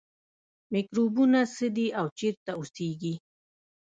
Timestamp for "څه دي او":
1.55-2.05